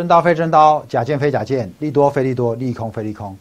[0.00, 3.36] 真刀非真刀，假剑非假剑，利多非利多，利空非利空。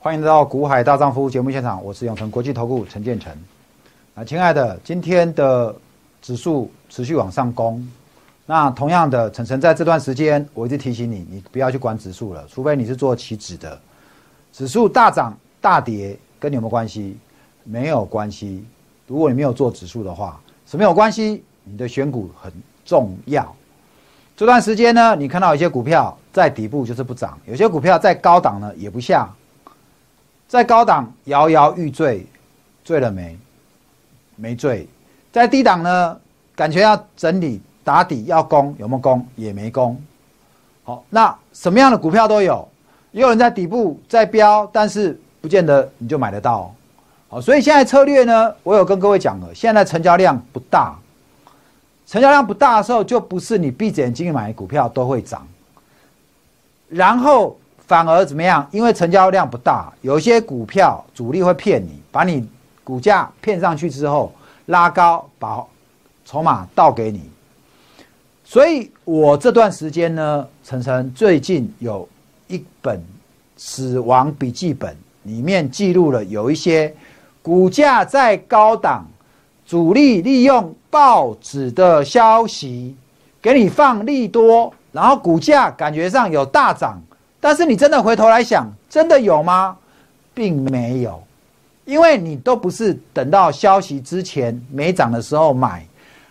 [0.00, 3.32] 欢迎来到股海大丈夫节目现场，我是永成国际投顾陈建成。
[4.16, 5.72] 啊，亲爱的，今天的
[6.20, 7.88] 指数持续往上攻。
[8.44, 13.80] 那同样的，晨晨在这段时间，我一直提醒你，你不要去管指数了，除非你是做期指的。
[14.52, 17.16] 指数大涨大跌跟你有没有关系？
[17.62, 18.64] 没有关系。
[19.06, 21.44] 如果你没有做指数的话，什么有关系？
[21.62, 22.52] 你的选股很
[22.84, 23.54] 重要。
[24.40, 29.28] 这段时间呢，你看到有些股票在底部就是不涨，有些股票在高档呢也不下，
[30.48, 32.24] 在高档摇摇欲坠，
[32.82, 33.38] 坠了没？
[34.36, 34.88] 没坠。
[35.30, 36.18] 在低档呢，
[36.56, 39.26] 感觉要整理打底要攻，有没有攻？
[39.36, 40.02] 也没攻。
[40.84, 42.66] 好，那什么样的股票都有，
[43.12, 46.74] 也有人在底部在飙，但是不见得你就买得到。
[47.28, 50.98] 好，所以现在策略呢，我有跟各位讲了，现在成交量不大。
[52.10, 55.46] 成交量不大的时候，就不是你闭着眼睛买股票都会涨，
[56.88, 58.66] 然后反而怎么样？
[58.72, 62.44] 因为成交量不大，有些股票主力会骗你，把你
[62.82, 64.32] 股价骗上去之后
[64.66, 65.64] 拉高，把
[66.24, 67.30] 筹码倒给你。
[68.42, 72.08] 所以我这段时间呢，晨晨最近有
[72.48, 73.00] 一本
[73.56, 76.92] 死亡笔记本，里面记录了有一些
[77.40, 79.06] 股价在高档。
[79.64, 82.96] 主力利用报纸的消息
[83.40, 87.00] 给你放利多，然后股价感觉上有大涨，
[87.40, 89.76] 但是你真的回头来想，真的有吗？
[90.34, 91.22] 并没有，
[91.84, 95.86] 因为你都不是等到消息之前没涨的时候买，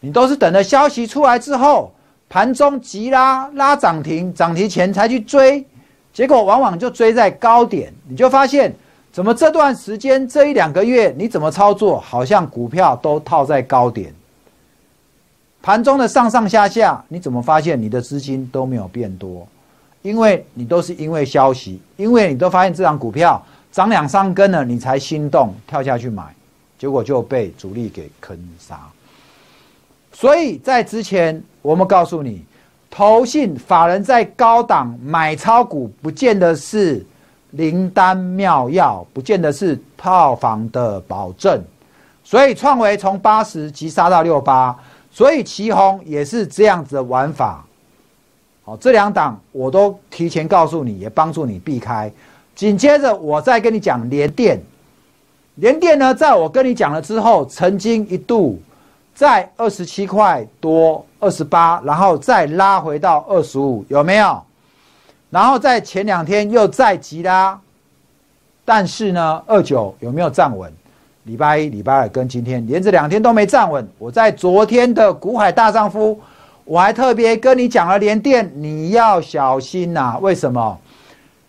[0.00, 1.92] 你都是等着消息出来之后，
[2.28, 5.64] 盘中急拉拉涨停，涨停前才去追，
[6.12, 8.74] 结果往往就追在高点，你就发现。
[9.12, 11.98] 怎么这段时间这一两个月你怎么操作？
[11.98, 14.14] 好像股票都套在高点，
[15.62, 19.46] 盘中的上上下下，你怎么发现你的资金都没有变多？
[20.02, 26.24] 因为你都是因为消息，因为你都发现这张股票涨两三根了，你才心动跳下去买，
[26.78, 28.80] 结果就被主力给坑杀。
[30.12, 32.44] 所以在之前我们告诉你，
[32.90, 37.04] 投信法人在高档买超股，不见得是。
[37.54, 41.60] 灵丹妙药不见得是套房的保证，
[42.22, 44.78] 所以创维从八十急杀到六八，
[45.10, 47.64] 所以旗宏也是这样子的玩法。
[48.62, 52.10] 好，这两档我都提前告诉你，也帮助你避开。
[52.54, 54.60] 紧接着我再跟你讲联电，
[55.56, 58.60] 联电呢，在我跟你讲了之后，曾经一度
[59.14, 64.42] 在二十七块多、二十八，然后再拉回到二十五，有没有？
[65.30, 67.58] 然后在前两天又再急拉，
[68.64, 70.70] 但是呢，二九有没有站稳？
[71.24, 73.86] 礼拜一、礼拜二跟今天连着两天都没站稳。
[73.98, 76.20] 我在昨天的股海大丈夫，
[76.64, 80.18] 我还特别跟你讲了连电，你要小心呐。
[80.20, 80.78] 为什么？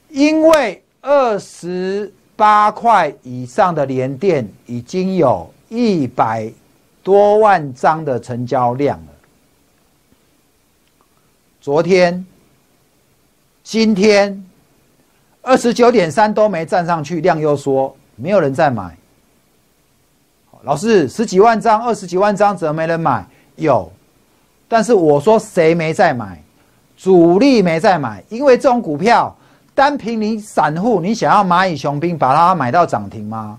[0.09, 6.51] 因为二十八块以上的连电已经有一百
[7.03, 9.13] 多万张的成交量了。
[11.59, 12.25] 昨天。
[13.63, 14.43] 今天
[15.43, 18.97] 二十九点三都没站上去，量又说没有人在买。
[20.63, 23.25] 老师，十几万张、二十几万张怎么没人买？
[23.55, 23.91] 有，
[24.67, 26.39] 但是我说谁没在买？
[26.95, 29.35] 主力没在买，因为这种股票
[29.73, 33.57] 单凭你散户，你想要蚂蚁雄兵把它买到涨停吗？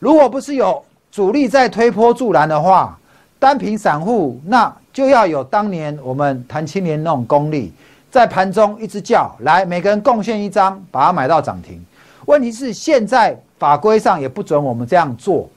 [0.00, 2.98] 如果不是有主力在推波助澜的话，
[3.38, 7.72] 单凭散户那就要有当年我们谈青年那种功力。
[8.10, 11.80] 在盘中一直叫来，每个人贡献一张，把它买到涨停。
[12.26, 15.48] 问题是现在法规上也不准我们这样做，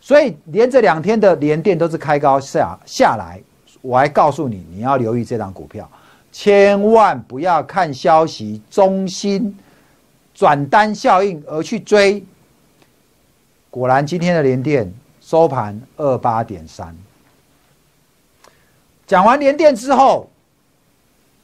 [0.00, 3.40] 所以连着两天的连电都是开高下下来。
[3.82, 5.88] 我还告诉你，你要留意这张股票，
[6.32, 9.56] 千万不要看消息中心
[10.34, 12.24] 转单效应而去追。
[13.70, 16.96] 果然今天的连电收盘二八点三。
[19.06, 20.28] 讲完连电之后。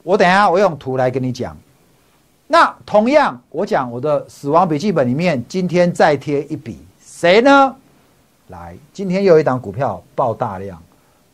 [0.03, 1.57] 我等下我用图来跟你讲。
[2.47, 7.75] 那同样，我讲我的死亡笔记本里面，今天再贴一笔，谁呢？
[8.49, 10.83] 来，今天又有一档股票爆大量，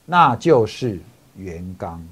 [0.04, 0.98] 那就是
[1.36, 2.02] 元刚。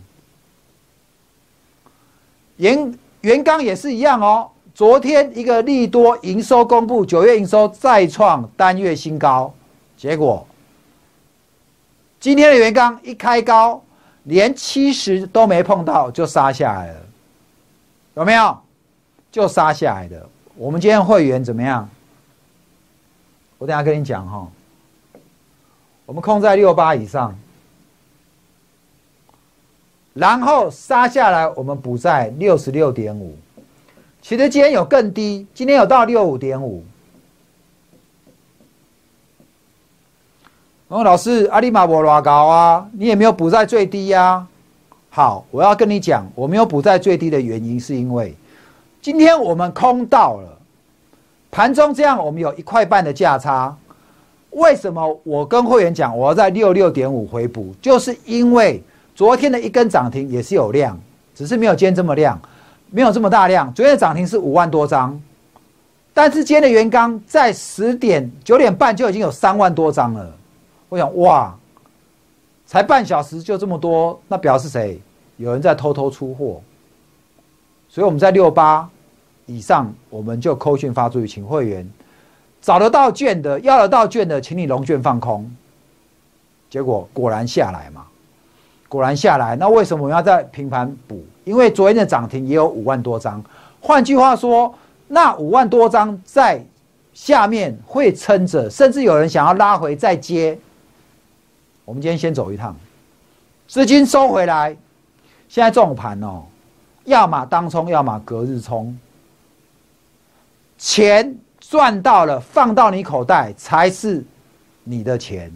[2.56, 4.50] 元元刚也是一样哦。
[4.74, 9.52] 昨天一个利多营收公布，九月营收再创单月新高，
[9.96, 10.46] 结果
[12.18, 13.82] 今天的元刚一开高。
[14.24, 17.00] 连七十都没碰到就杀下来了，
[18.16, 18.56] 有没有？
[19.32, 20.28] 就杀下来的。
[20.56, 21.88] 我们今天会员怎么样？
[23.56, 24.46] 我等下跟你讲哈。
[26.10, 27.32] 我们控在六八以上，
[30.12, 33.36] 然后杀下来，我们补在六十六点五。
[34.20, 36.82] 其实今天有更低，今天有到六五点五。
[40.88, 44.44] 哦，老师，阿里玛博拉高啊，你也没有补在最低呀。
[45.10, 48.34] 好，我要跟你讲，我没有补在最低的原因，是因为
[49.00, 50.58] 今天我们空到了
[51.52, 53.76] 盘中这样，我们有一块半的价差。
[54.50, 57.74] 为什么我跟会员讲我要在六六点五回补？
[57.80, 58.82] 就是因为
[59.14, 60.98] 昨天的一根涨停也是有量，
[61.34, 62.40] 只是没有今天这么量，
[62.90, 63.72] 没有这么大量。
[63.74, 65.20] 昨天的涨停是五万多张，
[66.12, 70.34] 但是今天的元刚在十点九点半就已经有三万多张了。
[70.88, 71.56] 我想哇，
[72.66, 75.00] 才半小时就这么多，那表示谁？
[75.36, 76.60] 有人在偷偷出货。
[77.88, 78.88] 所以我们在六八
[79.46, 81.88] 以上，我们就扣讯发出去，请会员
[82.60, 85.50] 找得到券的，要得到券的，请你龙券放空。
[86.68, 88.06] 结果果然下来嘛，
[88.88, 89.56] 果然下来。
[89.56, 91.24] 那为什么我要在平盘补？
[91.44, 93.42] 因为昨天的涨停也有五万多张。
[93.80, 94.72] 换句话说，
[95.08, 96.64] 那五万多张在
[97.12, 100.56] 下面会撑着，甚至有人想要拉回再接。
[101.84, 102.76] 我们今天先走一趟，
[103.66, 104.76] 资金收回来。
[105.48, 106.44] 现在这种盘哦，
[107.04, 108.96] 要么当冲，要么隔日冲。
[110.78, 111.36] 钱
[111.70, 114.24] 赚到了，放到你口袋才是
[114.82, 115.52] 你的钱。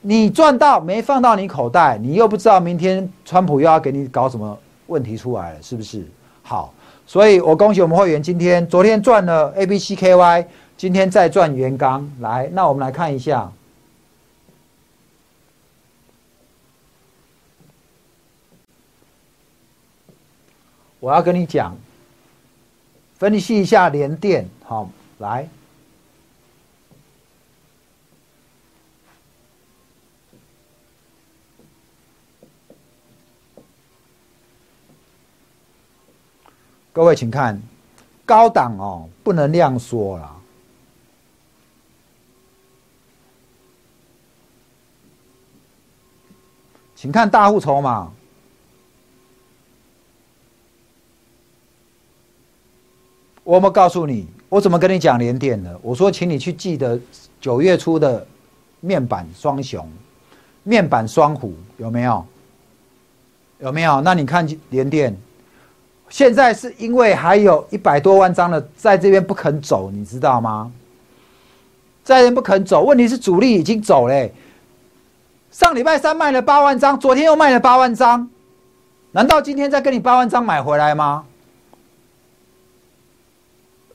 [0.00, 4.58] 你赚到没放到你口袋，你又不知道明天川普又要给你搞什么
[4.88, 6.04] 问题出来了，是不是？
[6.42, 6.74] 好，
[7.06, 10.46] 所以我恭喜我们会员，今天昨天赚了 A、B、C、K、Y，
[10.76, 12.10] 今天再赚元刚。
[12.18, 13.48] 来，那我们来看一下。
[20.98, 21.76] 我要跟你讲，
[23.18, 25.48] 分析一下联电，好，来，
[36.92, 37.60] 各位请看，
[38.26, 40.36] 高档哦，不能量缩了，
[46.94, 48.12] 请看大户筹码。
[53.44, 55.76] 我们告诉你，我怎么跟你讲连电的？
[55.82, 56.96] 我说，请你去记得
[57.40, 58.24] 九月初的
[58.78, 59.84] 面板双雄、
[60.62, 62.24] 面板双虎有没有？
[63.58, 64.00] 有没有？
[64.02, 65.12] 那你看连电，
[66.08, 70.70] 现在是因为还有一百多万张的在这边不肯走，你知道吗？
[72.04, 74.32] 在这边不肯走，问题是主力已经走嘞。
[75.50, 78.30] 上礼拜三卖了八万张，昨天又卖了八万张，
[79.10, 81.24] 难道今天再跟你八万张买回来吗？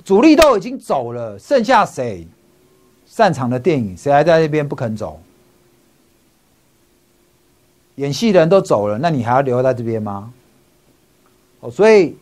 [0.09, 2.27] 主力都已经走了，剩下谁
[3.06, 5.21] 擅长的电影，谁还在那边不肯走？
[7.97, 10.33] 演戏的人都走了，那你还要留在这边吗？
[11.59, 12.17] 哦，所以，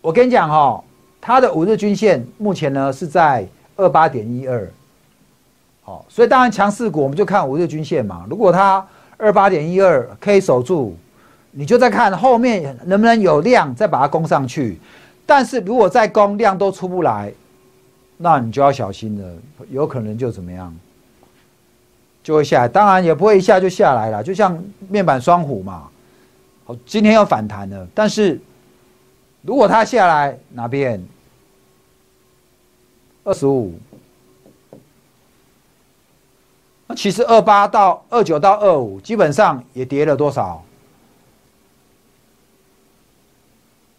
[0.00, 0.84] 我跟你讲哦，
[1.20, 3.44] 它的五日均线目前呢是在
[3.74, 4.72] 二八点一二，
[5.82, 8.24] 好，所以当然强势股我们就看五日均线嘛。
[8.30, 8.86] 如果它
[9.16, 10.96] 二八点一二可以守住，
[11.50, 14.78] 你就再看后面能不能有量，再把它攻上去。
[15.24, 17.32] 但是如果再攻量都出不来，
[18.16, 19.36] 那你就要小心了，
[19.70, 20.74] 有可能就怎么样，
[22.22, 22.68] 就会下来。
[22.68, 25.88] 当然也不会一下就下来了，就像面板双虎嘛，
[26.64, 27.88] 好，今天要反弹了。
[27.94, 28.40] 但是
[29.42, 31.02] 如果它下来哪边
[33.24, 33.78] 二十五，
[36.86, 40.62] 那其实二八到二九到二五，基本上也跌了多少？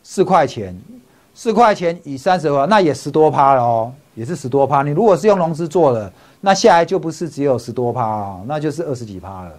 [0.03, 0.79] 四块钱。
[1.35, 4.83] 四块钱以三十万，那也十多趴了哦，也是十多趴。
[4.83, 6.11] 你如果是用融资做的，
[6.41, 9.51] 那下来就不是只有十多趴哦，那就是二十几趴了。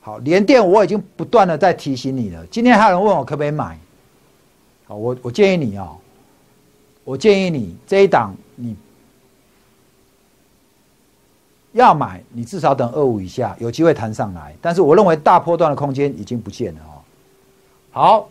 [0.00, 2.46] 好，连电我已经不断的在提醒你了。
[2.46, 3.78] 今天还有人问我可不可以买，
[4.86, 5.98] 好，我我建议你哦，
[7.04, 8.74] 我建议你这一档你
[11.72, 14.56] 要买，你至少等二五以下有机会弹上来。
[14.62, 16.92] 但是我认为大波段的空间已经不见了哦。
[17.90, 18.28] 好。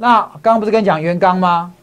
[0.00, 1.74] 那刚刚不是跟你讲元刚吗？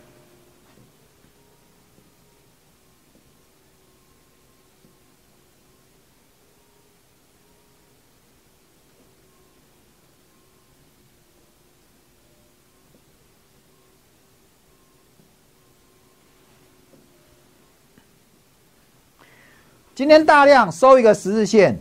[19.93, 21.77] 今天大量收一个十日线，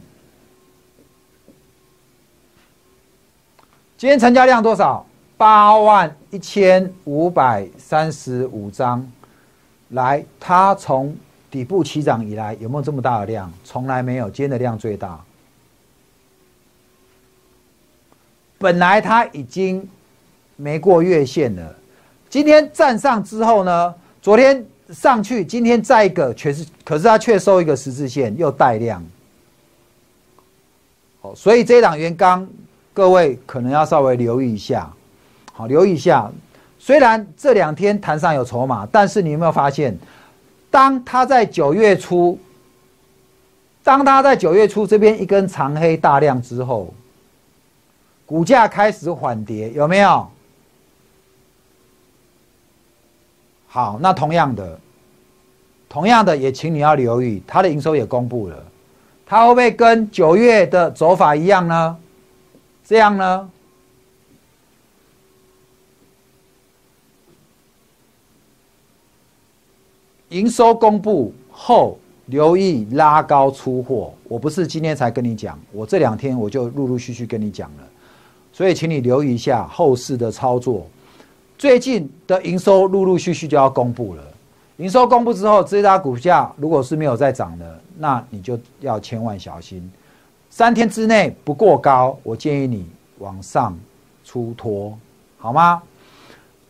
[3.96, 5.06] 今天成交量多少？
[5.36, 9.06] 八万一千五百三十五张，
[9.90, 11.16] 来，它从
[11.50, 13.52] 底部起涨以来有没有这么大的量？
[13.64, 15.20] 从来没有，今天的量最大。
[18.58, 19.86] 本来它已经
[20.56, 21.74] 没过月线了，
[22.30, 29.04] 今天站上之后呢，昨天上去，今天再一个全是，可是它却收一个十字线，又带量。
[31.20, 32.48] 哦，所以这一档元刚，
[32.92, 34.90] 各位可能要稍微留意一下，
[35.54, 36.30] 好，留意一下。
[36.78, 39.96] 虽然这两天盘上有筹码，但是你有没有发现，
[40.70, 42.38] 当它在九月初，
[43.82, 46.92] 当它在九月初这边一根长黑大量之后。
[48.26, 50.26] 股价开始缓跌，有没有？
[53.68, 54.80] 好，那同样的，
[55.90, 58.56] 同样的也请你要留意，它的营收也公布了，
[59.26, 61.96] 它会不会跟九月的走法一样呢？
[62.82, 63.50] 这样呢？
[70.34, 74.12] 营收公布后，留意拉高出货。
[74.24, 77.84] 我不是今天才跟你讲，我这两天我就陆陆续续跟你讲了。
[78.52, 80.84] 所以，请你留意一下后市的操作。
[81.56, 84.22] 最近的营收陆陆续续就要公布了，
[84.78, 89.88] 营收公布之后，这家股价如果是没有再涨的，那你就要千万小心。
[90.50, 92.84] 三天之内不过高，我建议你
[93.18, 93.78] 往上
[94.24, 94.98] 出脱，
[95.38, 95.80] 好吗？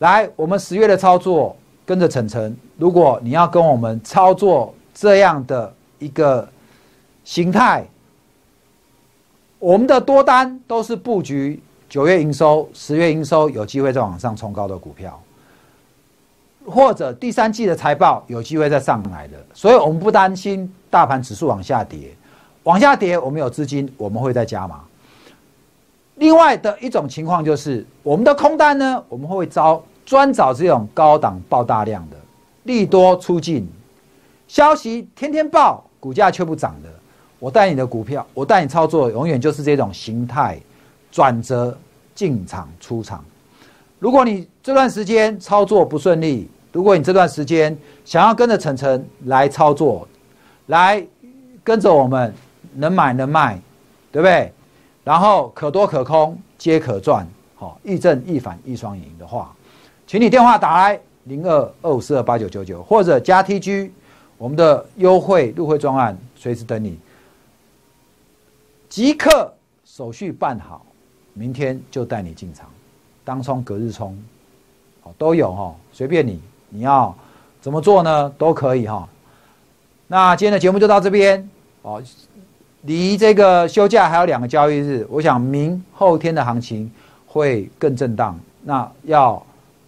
[0.01, 2.57] 来，我们十月的操作跟着晨晨。
[2.77, 6.49] 如果你要跟我们操作这样的一个
[7.25, 7.87] 形态，
[9.59, 11.61] 我们的多单都是布局。
[11.87, 15.23] 九月营收、十月营收有机会再往上冲高的股票，
[16.67, 22.13] 或者第三季的财报有机会再上来的，所以我们不担心大盘指数往下跌，
[22.65, 24.81] 往下跌我们有资金，我们会再加码。
[26.17, 32.17] 另外的一种情况就是，我们的空单呢，我们会招专找这种高档爆大量的
[32.65, 33.69] 利多出尽，
[34.47, 36.89] 消息天天报，股价却不涨的，
[37.39, 40.59] 我带你的股票，我带你操作，永远就是这种形态
[41.11, 41.77] 转折。
[42.15, 43.25] 进场出场，
[43.99, 50.07] 如果你这段时间操作不顺利，如果你这段时间想要跟着晨晨来操作，
[50.67, 51.05] 来
[51.65, 52.33] 跟着我们
[52.75, 53.61] 能买能卖，
[54.13, 54.53] 对不对？
[55.03, 59.53] 然后可多可空皆可赚，好，一正一反一双赢的话，
[60.07, 63.91] 请你电话打来零二二五四二八九九九，或者加 TG，
[64.37, 66.99] 我们的优惠入会专案随时等你，
[68.89, 69.53] 即刻
[69.85, 70.85] 手续办好。
[71.37, 72.69] 明天就带你进场，
[73.25, 74.17] 当冲、隔日冲，
[75.03, 77.13] 哦都有哈，随便你，你要
[77.61, 78.33] 怎么做呢？
[78.39, 79.09] 都可以哈。
[80.07, 81.51] 那今天的节目就到这边
[81.83, 82.01] 哦，
[82.83, 86.89] 离这个休假还有两个交易日，我想明后天的行情
[87.27, 88.39] 会更震荡。
[88.63, 89.45] 那要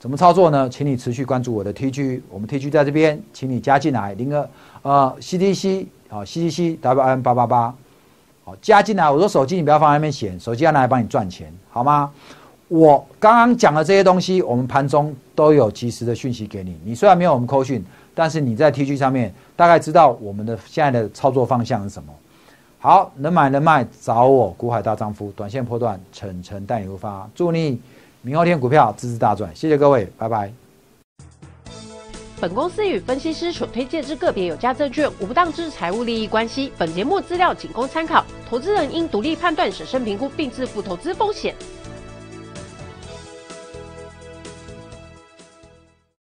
[0.06, 0.68] 怎么操作呢？
[0.70, 4.48] 请你持续关注我的 TG，我们 TG 在这边，请你加进来，零二
[4.82, 7.74] 呃 CDC 啊 CDC WN 八八八。
[8.44, 9.10] 好，加进来。
[9.10, 12.08] 我说手机你不要放在那边显，手机要拿来帮你赚钱，好吗？
[12.68, 16.78] 我刚刚讲的这些东西，我们盘中都有及时的讯息给你。
[16.84, 17.84] 你虽然没有我们扣讯，
[18.14, 22.12] 但是你在 T G 上面大概知道我们的现在的操作方向是什么。
[22.78, 27.28] 好，能买能卖找我，股海大丈夫，短线破断，晨晨带你入发。
[27.34, 27.80] 祝你
[28.26, 30.52] 明后天股票支支大赚，谢谢各位，拜拜。
[32.40, 36.72] 本公司与分析师所推荐之个别有价证券无不当之财务利益关系。
[36.76, 41.54] 本节目资料仅供参考，投资人应独立判断、审慎评估并自负投资风险。